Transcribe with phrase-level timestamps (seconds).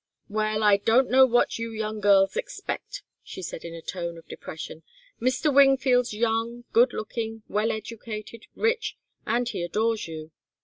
[0.29, 4.27] "Well I don't know what you young girls expect," she said, in a tone of
[4.27, 4.81] depression.
[5.21, 5.53] "Mr.
[5.53, 10.31] Wingfield's young, good looking, well educated, rich, and he adores you.